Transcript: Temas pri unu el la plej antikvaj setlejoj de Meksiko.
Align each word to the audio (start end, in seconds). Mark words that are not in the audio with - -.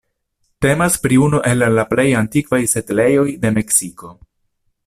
Temas 0.65 0.95
pri 1.03 1.19
unu 1.25 1.41
el 1.51 1.61
la 1.75 1.85
plej 1.93 2.07
antikvaj 2.23 2.61
setlejoj 2.75 3.27
de 3.45 3.57
Meksiko. 3.59 4.15